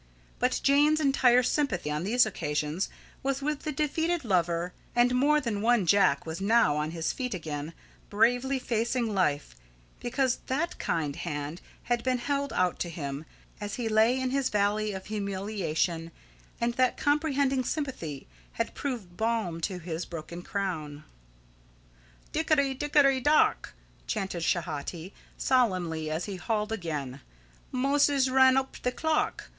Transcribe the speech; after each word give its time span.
But 0.39 0.59
Jane's 0.63 0.99
entire 0.99 1.43
sympathy 1.43 1.91
on 1.91 2.03
these 2.03 2.25
occasions 2.25 2.89
was 3.21 3.43
with 3.43 3.59
the 3.59 3.71
defeated 3.71 4.25
lover, 4.25 4.73
and 4.95 5.13
more 5.13 5.39
than 5.39 5.61
one 5.61 5.85
Jack 5.85 6.25
was 6.25 6.41
now 6.41 6.75
on 6.75 6.89
his 6.89 7.13
feet 7.13 7.35
again, 7.35 7.71
bravely 8.09 8.57
facing 8.57 9.13
life, 9.13 9.55
because 9.99 10.39
that 10.47 10.79
kind 10.79 11.17
hand 11.17 11.61
had 11.83 12.01
been 12.03 12.17
held 12.17 12.51
out 12.51 12.79
to 12.79 12.89
him 12.89 13.25
as 13.59 13.75
he 13.75 13.87
lay 13.87 14.19
in 14.19 14.31
his 14.31 14.49
valley 14.49 14.91
of 14.91 15.05
humiliation, 15.05 16.09
and 16.59 16.73
that 16.77 16.97
comprehending 16.97 17.63
sympathy 17.63 18.25
had 18.53 18.73
proved 18.73 19.15
balm 19.17 19.61
to 19.61 19.77
his 19.77 20.05
broken 20.05 20.41
crown. 20.41 21.03
"Dickery, 22.31 22.73
dickery, 22.73 23.19
dock!" 23.21 23.75
chanted 24.07 24.41
Schehati 24.41 25.13
solemnly, 25.37 26.09
as 26.09 26.25
he 26.25 26.37
hauled 26.37 26.71
again; 26.71 27.21
"Moses 27.71 28.29
ran 28.29 28.57
up 28.57 28.77
the 28.81 28.91
clock. 28.91 29.49